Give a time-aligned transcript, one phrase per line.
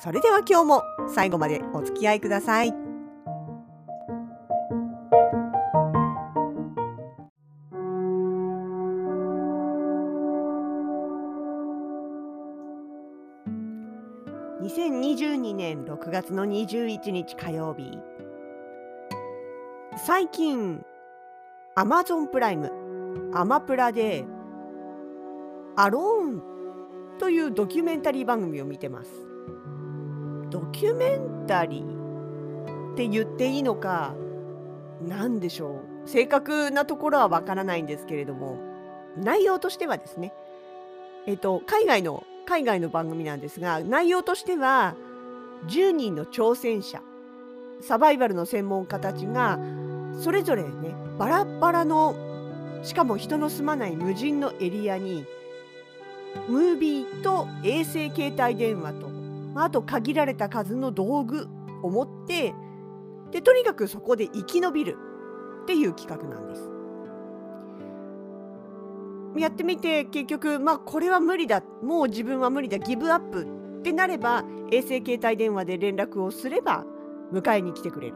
[0.00, 2.74] それでは今日も最後までお付き合いください。
[14.62, 17.98] 2022年6月の21日火曜日
[19.96, 20.82] 最近
[21.76, 22.70] Amazon プライム
[23.34, 24.24] アマプラで
[25.76, 26.42] アローン
[27.18, 29.31] というドキュメンタリー番組を見てます
[30.52, 34.14] ドキュメンタリーって言っていいのか
[35.00, 36.08] 何でしょう。
[36.08, 38.58] 正確なところはわからないんですけれども
[39.16, 40.34] 内容としてはですね。
[41.26, 44.94] えっと海外の海外の番組なんですが内容としては
[45.68, 47.00] 10人の挑戦者
[47.80, 49.58] サバイバルの専門家たちが
[50.18, 52.14] それぞれねバラバラの
[52.82, 55.24] しかも人の住まない無人のエリアに
[56.48, 59.11] ムービーと衛星携帯電話と
[59.54, 61.48] あと限られた数の道具
[61.82, 62.54] を持って
[63.30, 64.96] でとにかくそこで生き延びる
[65.62, 66.70] っていう企画なんです。
[69.38, 73.44] やってみて結局まあこれは無理だもう自分は無理だギブアップ
[73.80, 76.84] ってなれば衛星携帯電話で連絡をすれば
[77.32, 78.14] 迎えに来てくれる。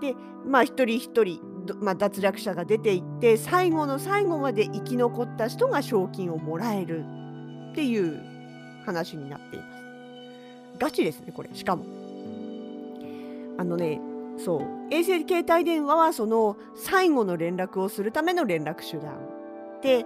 [0.00, 0.14] で
[0.46, 1.40] まあ一人一人、
[1.80, 7.04] まあ、脱落者が出ていって最後の最後まで生き残った人が賞金をもらえる
[7.72, 8.20] っていう
[8.84, 9.75] 話になっています。
[10.78, 11.50] ガチですねこれ。
[11.52, 11.84] しかも。
[13.58, 14.00] あのね
[14.38, 14.62] そう。
[14.90, 19.16] 衛星携帯電話はその最後の連絡をするための連絡手段。
[19.82, 20.04] で、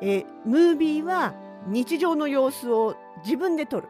[0.00, 1.34] えムービーは
[1.66, 3.88] 日常の様子を自分で撮る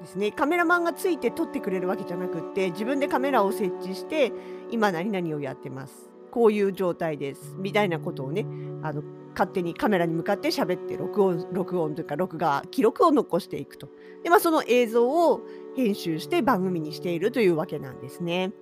[0.00, 0.32] ですね。
[0.32, 4.32] カメラマンがついて撮ってくれるわけじゃなくって自分でカメラを設置して
[4.70, 6.10] 今何々をやってます。
[6.30, 7.54] こういう状態です。
[7.58, 8.46] みたいなことをね
[8.82, 9.02] あの
[9.34, 13.88] 勝手にカメラに向かって喋って録音録音というか録画記録を残していくと。
[14.22, 15.40] で、まあ、その映像を
[15.76, 18.52] 編集して番組にしているというわけなんですね。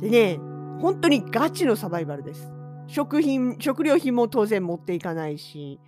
[0.00, 0.38] でね
[0.80, 2.52] 本当にガチのサバイバルです。
[2.86, 5.80] 食品食料品も当然持っていかないし。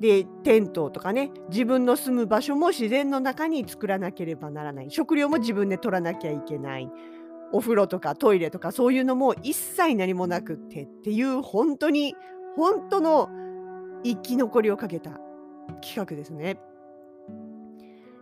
[0.00, 4.90] でテントとかね自分の住む場所も自然の中に作らなければならない。
[4.90, 6.90] 食料も自分で取らなきゃいけない。
[7.52, 12.14] お風呂とかトイレとかそういうのも一切何もなくってっていう本当に
[12.56, 13.28] 本当の
[14.04, 15.10] 生き残りをかけた
[15.82, 16.58] 企画ですね。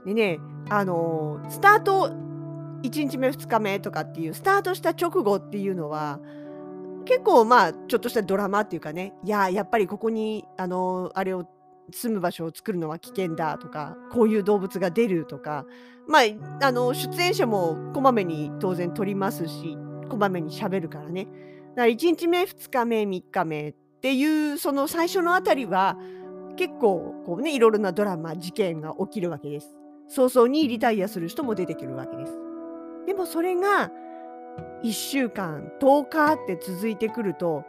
[0.05, 0.39] でね
[0.71, 2.11] あのスタート
[2.83, 6.21] 1日目2日目とかっていうスタートした直後っていうのは
[7.05, 11.49] 結構まあちょっとしたドラマっていうかねいややっぱりここにあのあれを
[11.91, 15.65] 住む場所を作るのは危険だとかこういう動物が出るとか
[16.07, 19.77] まああの出演者もこまめに当然撮りますし
[20.09, 21.37] こまめにしゃべるからねだか
[21.77, 25.97] ら1日目2日目3日目っていうその最初のあたりは
[26.57, 29.75] 結構こうねいろいろなドラマ事件が起きるわけです。
[30.09, 32.33] 早々にリタイアする人も出てくるわけです。
[33.07, 33.91] でもそれが
[34.85, 37.65] 1週間10日って続いてくると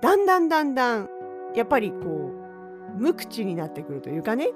[0.00, 1.08] だんだんだんだん
[1.54, 2.32] やっぱりこ
[2.96, 4.48] う無口になってくるというかね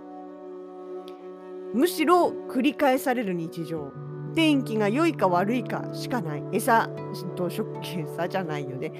[1.74, 3.92] むしろ繰り返される日常
[4.34, 6.88] 天気が良いか悪いかしかない餌
[7.36, 8.92] と食餌じゃないよね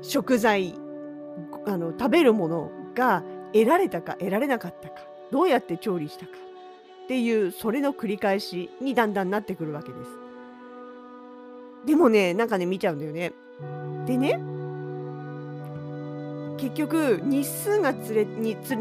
[0.00, 0.74] 食材
[1.66, 4.96] あの食べるものが得られたか得られなかったか
[5.30, 6.32] どうやって調理したか
[7.04, 10.10] っていうそれの繰り返しにだんだんなってくるわけです。
[11.86, 13.32] でもねなんかね見ちゃうんだよね。
[14.06, 14.38] でね
[16.58, 18.76] 結局日数がつれにつ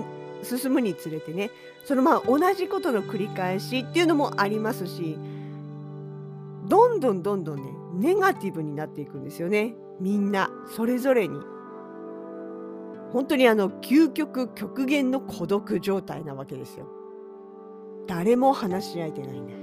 [0.60, 1.50] 進むにつれてね
[1.84, 5.18] そのまあ同じことの繰り返しっていうのもありますし
[6.68, 11.51] どんどんどんどんねネガティブになっていくんですよねみんなそれぞれに。
[13.14, 16.88] 本当にあの究極極限の孤独状態なわけですよ。
[18.08, 19.62] 誰も話し相手がいない。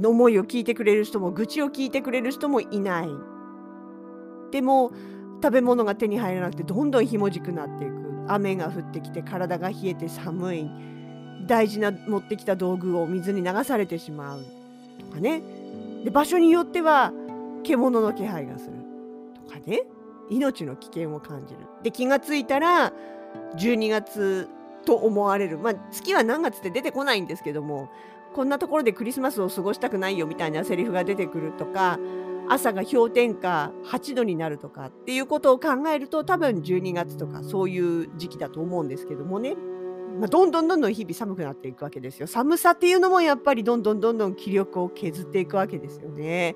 [0.00, 3.08] の思いを聞いてくれる人も愚痴を聞いてくれる人もいない。
[4.50, 4.92] でも
[5.42, 7.94] 食べ物が手に入らなくてどんどんひもじくなっていく。
[8.26, 10.70] 雨が降ってきて体が冷えて寒い。
[11.46, 14.44] 大事な持ってきた道具を水に流されてしまう
[14.98, 15.42] とかね。
[16.04, 17.12] で場所によっては
[17.62, 18.76] 獣の気配がする
[19.46, 19.82] とかね。
[20.30, 21.60] 命の危険を感じる。
[21.82, 22.92] で気がついたら
[23.56, 24.48] 12月
[24.84, 27.90] と思われる、まあ、月は何月って出てこないんですけども
[28.34, 31.98] こんなところでクリスマスを過ごしたくないよみたいなセリフが出てくるとか
[32.48, 39.54] 朝が氷点下8度になるとかっていうことを考えると多分12月とかそういう時期だと思うんですけどもね、
[40.18, 42.26] まあ、どんどんどんどん日々寒くなっていくわけですよ。
[42.26, 46.54] 寒さっていうのもやっぱりどんどんどんどん気力を削っていくわけですよね。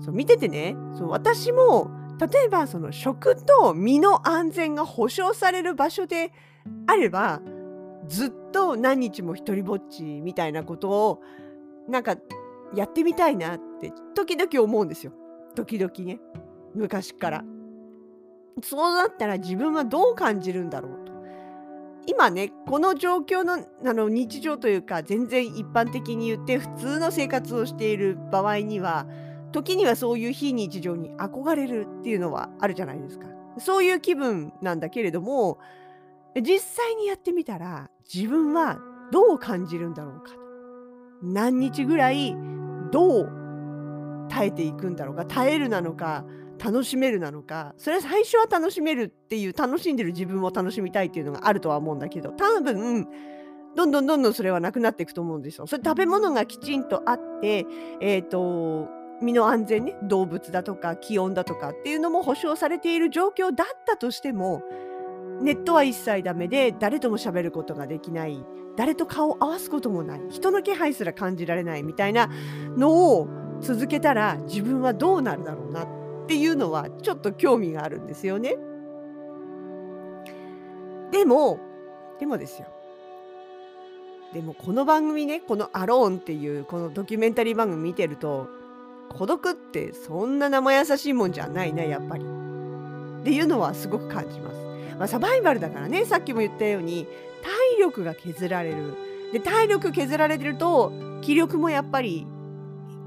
[0.00, 6.32] そう見ててねそう私も例えばその食と身の安全が保障される場所で
[6.86, 7.40] あれば
[8.06, 11.22] ずっと何日も一りぼっちみたいなことを
[11.88, 12.16] なんか
[12.74, 15.12] やってみたいなって時々思うんですよ。
[15.54, 16.20] 時々ね。
[16.74, 17.44] 昔から。
[18.62, 21.12] そうなったら自分はどう感じるんだろうと。
[22.06, 29.06] 今ね、この状況のあの日常というか、全然一般的に言って普通の生活をしている場合には、
[29.52, 33.26] 時にはそういう非日常に憧れるっていうのはあるじゃないですか。
[33.58, 35.58] そういう気分なんだけれども、
[36.40, 38.78] 実際にやってみたら自分は
[39.10, 40.38] どう感じるんだろうかと。
[41.22, 42.36] 何日ぐらい
[42.92, 46.24] どう耐えていくんだろうか耐えるなのか
[46.62, 53.08] 楽しめるなのかそれは最初は楽しめるっていう楽しんでる自分を楽しみたいっていうのがあるとは思うんだけど多分
[53.76, 55.66] どんどんどんどんそれはなくなっていくと思うんですよ。
[55.66, 57.64] それ食べ物がきちんとあって
[58.00, 58.88] えっ、ー、と
[59.22, 64.62] 身の安全ね動物だとか気温だとかっていうのも保証されている状況だったとしても
[65.40, 68.44] ネットは一切ダメで誰とも喋ることができない
[68.76, 72.28] 誰と顔を合わすこともない人の気配すら感じられないみたいな
[72.76, 73.28] のを
[73.60, 75.88] 続けたら自分はどうなるだろうなっ
[76.28, 78.56] ていうのはちょっと興味があるんですよね。
[81.10, 81.58] でも
[82.20, 82.68] でもですよ
[84.32, 88.48] でもこの番組ねこの「アローン」っていうこのドキュメンタリー番組見てると
[89.10, 94.58] 孤独ってそんな生優しいもんじゃないなやっぱりっていうのはすごく感じます。
[94.98, 97.06] まあ、サバイバルだからねさっきも言ったように
[97.42, 98.94] 体力が削られる
[99.32, 102.26] で体力削られてると気力もやっぱり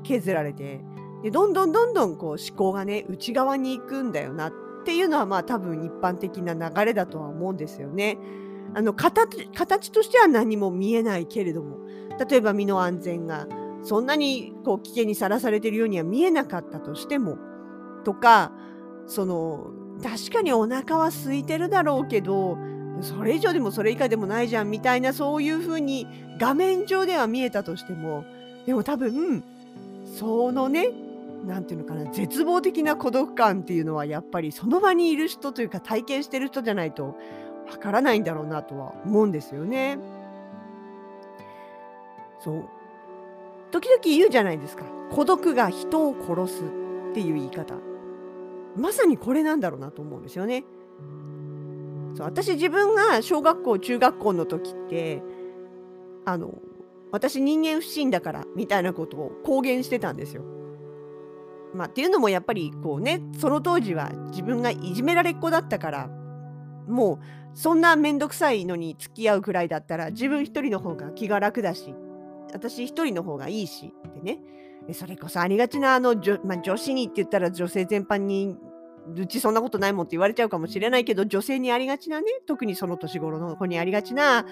[0.03, 0.79] 削られて
[1.23, 4.53] でどんどんどんどんこう思考がね内側に行くんだよなっ
[4.85, 8.17] ていうのはまあ多分一般的な流れだとは思うんですよね。
[8.73, 11.77] あの形形としては何も見えないけれども
[12.29, 13.47] 例えば身の安全が
[13.83, 17.37] そんなにこう危険にさらされてるようには見えなかったとしても
[18.03, 18.51] とか
[19.07, 19.71] その
[20.03, 22.57] 確かにお腹は空いてるだろうけど
[23.01, 26.07] それ以上でもそれ以下でもないじゃんみたいなそういう風に
[26.39, 28.25] 画面上では見えたとしても
[28.65, 29.43] でも多分
[30.17, 30.89] そのね
[31.45, 37.17] 何て言うのかな絶望的な孤独感っていうのはやっぱりその場にいる人というか体験してる人じゃないと
[37.69, 39.97] わからないんだろうなとは思うんですよね。
[42.39, 42.69] そう
[43.71, 47.75] 時々言うじゃないですか孤独が人を殺すっていう言い方
[48.75, 50.63] まさにこれなんだろうなと思うんですよね。
[52.15, 55.21] そう私自分が小学校中学校の時って
[56.25, 56.53] あの
[57.11, 60.43] 私人間不信だからみたいなことを公言してたんですよ。
[61.73, 66.09] まあ、っていうのもやっぱりこうねその当時は自分がいじめられっ子だったから
[66.87, 71.95] もうそんな面倒くさいのに付き合うくらいだったら自分一人の方が気が楽だし
[72.53, 74.39] 私一人の方がいいしってね
[74.93, 78.57] それこそありがちなあの女,、まあ、女子にって言ったら女性全般に
[79.15, 84.45] うちそんなことないもんって言われちゃうかもしれないけど女性にありがちなね特にその年頃の子にありがちな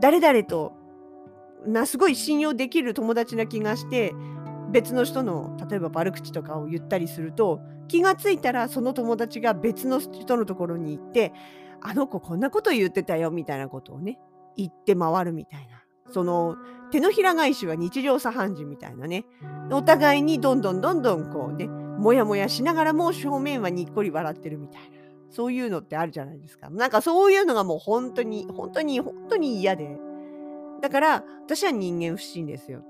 [0.00, 0.72] 誰々と
[1.66, 4.12] なすごい信用できる友達な気がして
[4.70, 11.32] 別の人の例えば悪口とかを言ったりすると気がついたらその友達が別の人のところに行って
[11.82, 14.18] あの子こんなこと言ってたよみたいなことをね
[14.56, 15.79] 言って回るみたいな。
[16.10, 16.56] その
[16.90, 19.24] 手のひら返しは日常茶飯事みたいなね。
[19.72, 24.88] お互いにどんどんどんどんこうねもやもやしながらも正面はにっこり笑ってるみたいな
[25.30, 26.68] そういうのってあるじゃないですか。
[26.70, 29.98] なんかそういうのがもう本当に本当に本当に嫌で。
[30.80, 32.82] だから私は人間不信ですよ。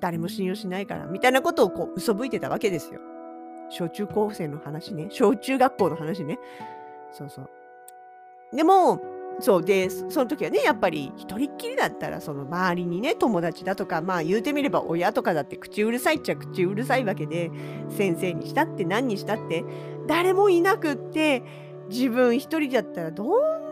[0.00, 3.00] 誰も信用しないからみたいなことをこう嘘吹いてたわけですよ。
[3.70, 5.06] 小中高生の話ね。
[5.10, 6.38] 小中学校の話ね。
[7.12, 7.50] そうそう。
[8.54, 9.00] でも
[9.40, 17.50] そうでその時はねやっぱり一人っきりだったらその周りにね友達だとかまあ言うてみれば親とかだって口うるさいっちゃ口うるさいわけで
[17.88, 19.64] 先生にしたって何にしたって
[20.06, 21.42] 誰もいなくって
[21.88, 23.24] 自分一人だったらど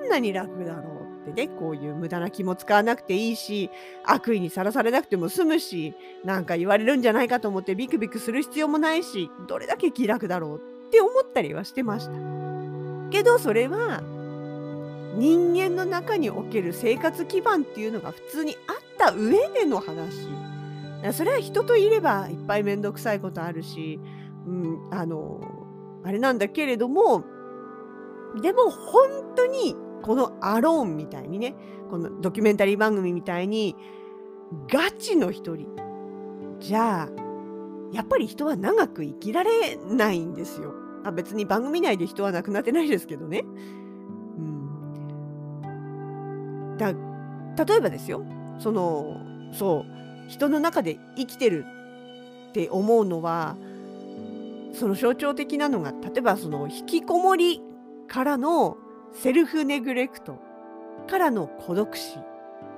[0.05, 3.71] んなに楽だろうってねこういう無駄な気も使わなくていいし
[4.05, 5.95] 悪意にさらされなくても済むし
[6.25, 12.13] 何か言われるんじゃないかと思ってビクビクする必要もないしどれだけ気楽だろうって思ったりはしてました。
[13.11, 14.03] けどそれは
[15.17, 20.29] 人間の中における生活基盤っていうのが普通にあった上での話
[21.13, 24.01] それは人といればいっぱい面倒くさいことあるし、
[24.47, 25.41] うん、あの
[26.05, 27.25] あれなんだけれども
[28.41, 31.55] でも本当にこのアローンみたいにね
[31.91, 33.77] このドキュメンタリー番組みたいに
[34.71, 35.69] ガチの一人
[36.61, 37.29] じゃあ
[37.93, 40.75] やっぱり人は長く生きられないんですよ。
[41.05, 43.45] あ別に番組内で人は亡くなってないですけどね。
[46.79, 46.93] だ
[47.65, 48.25] 例えばですよ。
[48.59, 49.17] その
[49.53, 49.99] そう。
[50.29, 51.65] 人の中で生きてる
[52.51, 53.57] って思うのは
[54.75, 57.63] その象徴的なのが例えばその引きこもり
[58.07, 58.77] からの
[59.13, 60.39] セルフネグレクト
[61.09, 62.19] からの孤独死。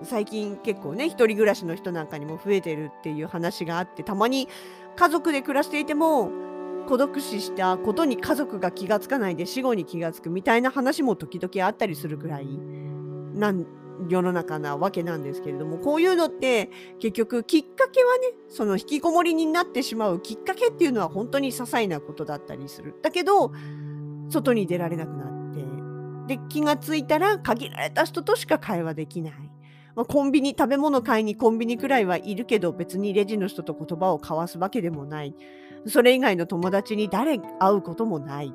[0.02, 4.49] 最近結構ね一人暮らしの人なんかにも増えてるっていう話があってたまに
[4.97, 6.30] 家族で暮らしていても
[6.88, 12.47] 孤独死したことに家族が気がつかないで死後に気がつくみたいな話も時々あったりするくらい
[13.35, 13.66] なん
[14.09, 22.95] 世の中なわけなんですけれどもこういうのって結局きっかけはねその引きこもりになってしまうきっかけっていうのは本当に些細なことだったりする。
[23.02, 23.52] だけど
[24.28, 29.35] 外に出られなくなってで気がついたら限られた人としか会話できない。
[29.97, 35.35] まあ、コンビニ食べ物買いにコンビニくらいはいるけど別にレジの人と言葉を交わすわけでもない
[35.87, 38.54] それ以外の友達に誰会うこともない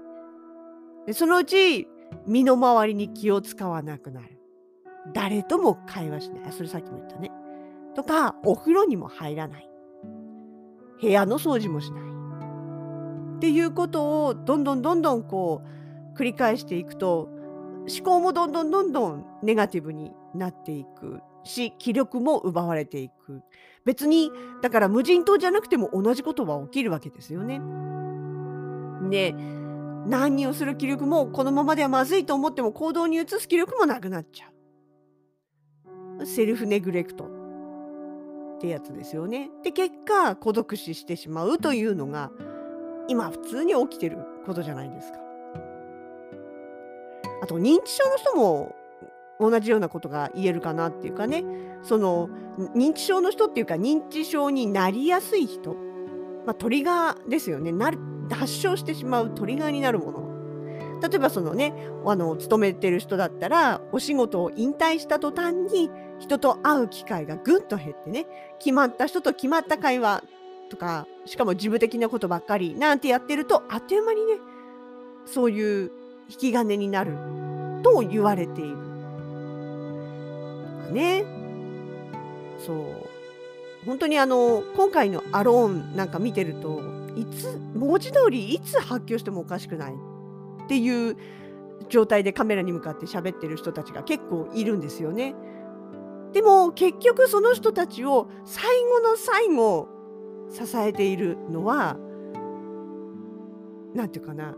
[1.06, 1.88] でそのうち
[2.26, 4.35] 身の回りに気を使わなくなる
[5.14, 6.52] 誰とも会話しない。
[6.52, 7.32] それさっきも言ったね。
[7.96, 9.70] とかお風呂にも入らない。
[11.02, 12.04] 部屋の掃除もしない。
[13.38, 15.62] っていうことをどんどんどんどんこ
[16.14, 17.30] う繰り返していくと
[17.88, 23.42] 思考もどんどんどんどんネガティブになっていくし気力も奪われていく。
[23.84, 24.32] 別に
[24.62, 27.62] だから無人島じゃなくても同じことは起きるわけですよね。
[29.10, 29.36] で
[30.08, 34.55] 何をする気力もこのままではまずいと思っても行動に移す気力もなくなっちゃう。
[36.24, 37.46] セルフネグレクト。
[38.56, 39.50] ってやつですよね。
[39.64, 42.32] で結果孤独死してしまうというのが
[43.08, 45.20] 今普通に起きてることじゃないですか。
[47.42, 48.76] あと認知症の人も
[49.40, 51.44] 同じようなことが言えるかなっていうかね。
[51.84, 52.30] その
[52.74, 55.76] 認知症の人っていうか認知症になりやすい人、
[56.46, 57.72] まあ、トリガーですよね。
[57.72, 58.00] なる
[58.32, 60.26] 発症してしまうトリガーになるもの。
[61.02, 61.74] 例えばそのね
[62.06, 68.26] あの勤めてる人だったらお仕事を引退した途端に人と会う機会がぐんと減ってね
[68.60, 70.24] 決まった人と決まった会話
[70.70, 74.34] とかしかも事務的なことばっかりなんてやってるとあっという間にね
[75.26, 75.92] そういう
[76.30, 77.14] 引き金になる
[77.84, 78.78] と言われている。
[80.92, 81.26] ね。
[82.66, 86.82] そう本当にあの今回の「アローン」なんか見てると
[87.16, 91.18] いつ文字通りいつ発狂してもおかしくないっていう
[91.90, 95.36] 状態でカメラに向かって喋ってる人たちが結構いるんですよね。
[96.36, 99.88] でも結局その人たちを最後の最後
[100.52, 101.96] 支えているのは
[103.94, 104.54] 何て言うかな。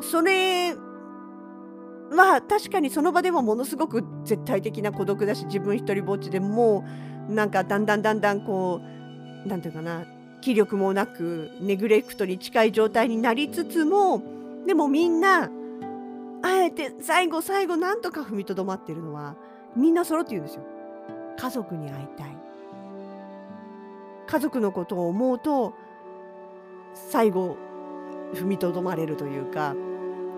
[0.00, 0.74] それ
[2.10, 6.82] まあ確かにその場でもものすごく絶対的な孤独だし自分一人ぼっちでも
[7.28, 10.06] うなんかだんだんだんだんこう何て言うかな。
[10.40, 14.22] 気力もなくネグレクトに近い状態になりつつも
[14.66, 15.50] でもみんな
[16.42, 19.36] あえて最後最後なんとか踏みとどまってるのは
[19.76, 20.62] みんな揃って言うんですよ。
[21.38, 22.36] 家族に会いたい。
[24.26, 25.74] 家族のことを思うと
[26.94, 27.56] 最後
[28.34, 29.74] 踏みとどまれるというか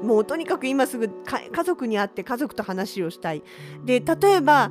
[0.03, 3.43] もうとにかく今すぐ家族に会って家族と話をしたい。
[3.85, 4.71] で例えば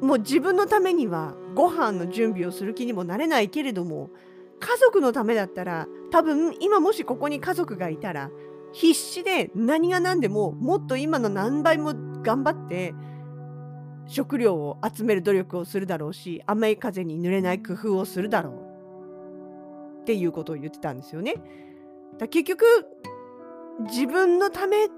[0.00, 4.10] もう自分のためにはご飯の準備をする気にもなれないけれども
[4.58, 8.30] 家族のためだったら多分今もしここに家族がいたら
[8.72, 12.94] 必死で何が何でももっと今の何倍も頑張って
[14.06, 21.34] 食料を集める努力をするだろうし雨風に濡れない工夫をするだろうっていうことを言ってたんですよね。
[22.18, 22.64] だ結局
[23.86, 24.88] 自分のため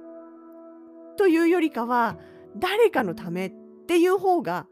[1.16, 2.16] というよりかは
[2.56, 3.52] 誰かのためっ
[3.86, 4.66] ていう方が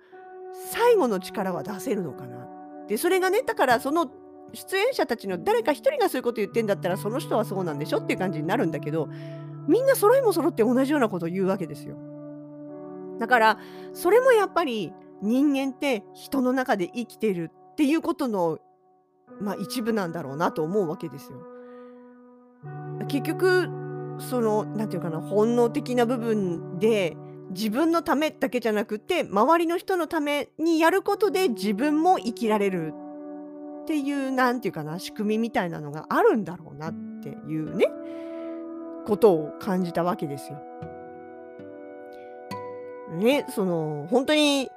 [0.71, 2.49] 最後の力は出せるのかな
[2.89, 4.11] でそれがねだからその
[4.53, 9.09] 出演者たちの誰か一人がそういうこと言ってんだったらその人はそうなんでしょっていう感じになるんだけど
[9.67, 11.97] みんな揃いも揃って同じようなことを言うわけですよ。
[13.23, 13.59] だから
[13.93, 18.59] それもやっぱり人間って人の中で生きてるっていうことの、
[19.41, 21.39] まあ、一部なんだろうなと思うわけですよ。
[23.07, 23.69] 結局
[24.19, 27.17] その何て言うかな本能的な部分で
[27.51, 32.93] 自分のためだけじゃなくて周りの人のためにやることで自分も生きられる
[33.83, 37.87] っていう何て言うかな仕組みみたいなのがあるんだろうなっていうね
[39.07, 40.61] ことを感じたわけですよ。
[43.13, 44.71] ねその本当に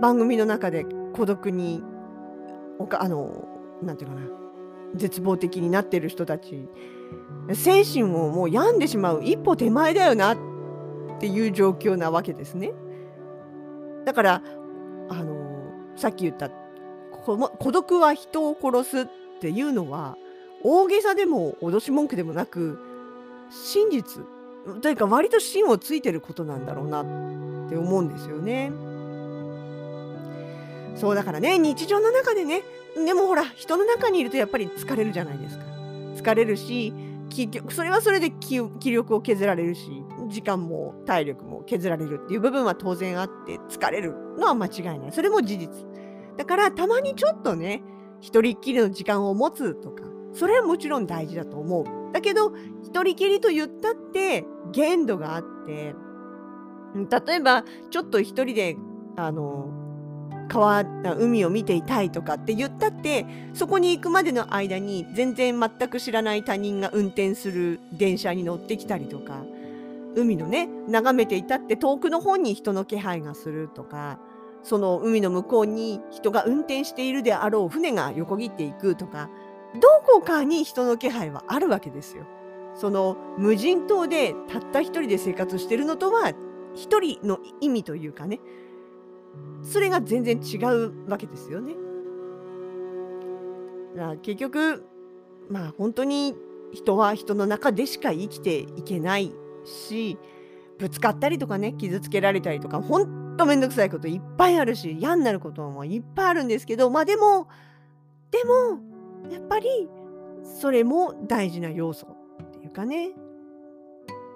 [0.00, 1.82] 番組の中で孤独に
[2.78, 3.46] おかあの
[3.82, 4.28] 何て言うかな
[4.94, 6.68] 絶望的になってる人たち
[7.54, 10.38] 精神をもう病んでしまう一歩手前だよなっ
[11.20, 12.72] ていう状況なわけですね。
[14.04, 14.42] だから
[15.08, 15.36] あの
[15.96, 16.50] さっき言った
[17.24, 19.06] 孤独は人を殺すっ
[19.40, 20.16] ていうのは
[20.62, 22.78] 大げさでも脅し文句でもなく
[23.50, 24.24] 真実
[24.80, 27.04] というか割と芯をついてることなんだろうなっ
[27.68, 28.72] て思うんですよね。
[30.96, 32.62] そうだからね日常の中でね
[32.96, 35.64] でもほら人の中にいるとやっぱり疲れるじゃないですか。
[36.16, 36.92] 疲れるし
[37.70, 38.56] それはそれで気
[38.90, 45.68] 力を削られるし時間も体力も削られるっていう部分は当然あって疲れるのは間違いないそれも事実
[46.38, 47.82] だからたまにちょっとね
[48.20, 55.94] 一人っきりの時間を持つとかそれはもちろん大事だと思うだけど一人きりと言ったって限度があって
[56.94, 58.76] 例えばちょっと一人で
[59.16, 59.68] あの
[60.48, 60.84] 川
[61.18, 69.44] 海を見ていたいとかって言ったってそこに行くまでの間に全然全く知らない他人が運転する電車に乗ってきたりとか
[70.14, 74.18] 海のね眺めていたって遠くの方に人の気配がするとか
[74.62, 79.30] その海の向こうに人が運転しているであろう船が横切っていくとか
[79.80, 82.26] こかに人の気配はあるわけですよ。
[82.74, 86.32] その無人島でたった一人で生活してるのとは
[86.74, 88.38] 一人の意味というかね
[89.62, 91.74] それが全然違うわけですよね。
[93.96, 94.84] だから結局
[95.48, 96.34] まあ本当に
[96.72, 99.32] 人は人の中でしか生きていけない
[99.64, 100.18] し
[100.78, 107.48] ぶつかったりとかね傷つけられたりとか本当めんどくさいこといっぱいあるし嫌になることもいっぱいあるんですけどまあでも
[108.30, 108.95] でも
[109.30, 109.88] やっぱり
[110.42, 112.06] それも大事な要素
[112.42, 113.10] っていうかね。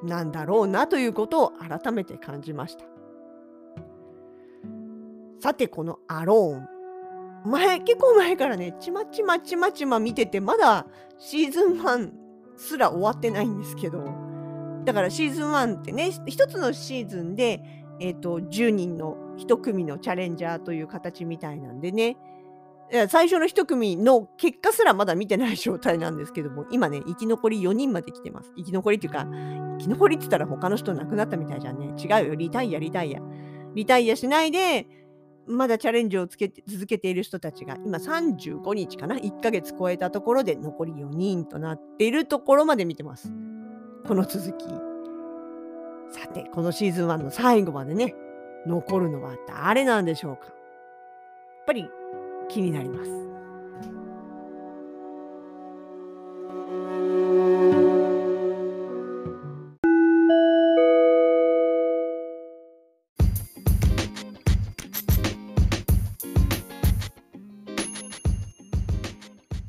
[0.03, 2.85] なんだろうなということを改めて感じました。
[5.41, 6.69] さてこの「アローン」
[7.51, 10.87] 前結構前からねちまちまちまちま見ててまだ
[11.19, 12.13] シーズン1
[12.57, 14.31] すら終わってないんですけど。
[14.85, 17.63] だからシーズン1ってね一つのシーズンで、
[18.01, 22.17] えーと、10人の1組のチャレンジャーという形みたいなんでね。
[23.09, 28.53] 最初の1組の結果すらまだ見てない状態なんですけども今ね生き残り4人まで来てます。
[28.57, 29.27] 生き残りっていうか
[29.79, 31.95] 生き残りって言ったら他の人亡くなったみたいじゃんね。
[31.97, 32.35] 違うよ。
[32.35, 33.21] リタイアリタイア。
[33.75, 34.89] リタイアしないで
[35.47, 43.33] まだチャレンジをつけて続けている人たちが今35日かな？1ヶ月超えたところで残り4人となっているところまで見てます。
[44.07, 44.65] この続き。
[46.13, 48.17] さて、このシーズン1の最後までね、
[48.67, 50.47] 残るのは誰なんでしょうか？
[50.47, 50.55] やっ
[51.67, 51.89] ぱり
[52.51, 53.11] 気になります。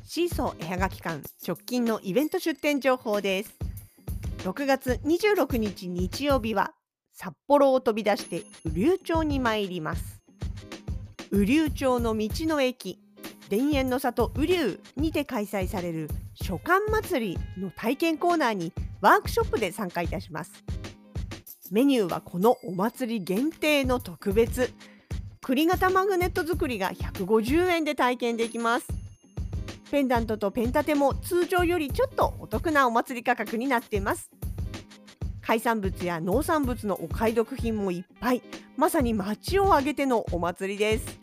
[0.03, 3.57] シーソー絵はがき館直近のイベント出店情報です。
[4.39, 6.73] 6月26日日曜日は
[7.13, 10.10] 札幌を飛び出して雨竜町に参ります。
[11.33, 12.99] 雨竜町の道の駅。
[13.49, 20.51] 田園の里雨竜にて開催される書館祭りの体験コーナーにワークショップで参加いたします。
[21.71, 24.73] メニューはこのお祭り限定の特別。
[25.39, 28.87] 栗型マグネット作りが150円で体験できます。
[29.89, 34.29] ペンダントとペン立ても通常よりちょっとお得なお祭り価格になっています。
[35.41, 38.41] 海産物や農産物のお買い得品もいっぱい。
[38.75, 41.20] まさに街を挙げてのお祭りです。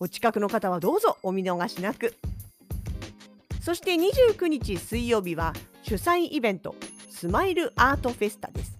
[0.00, 2.14] お近くの方はどうぞお見逃しなく。
[3.60, 6.74] そして29日水曜日は主催イベント
[7.10, 8.78] スマイルアートフェスタです。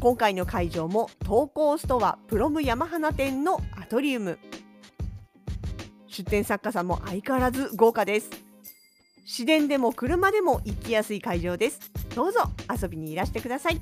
[0.00, 4.38] 今回の会場も投稿ストアプロム山花店のアトリウム。
[6.08, 8.28] 出展作家さんも相変わらず豪華です。
[9.24, 11.80] 市電でも車でも行きやすい会場です。
[12.14, 13.80] どうぞ遊びにいらしてください。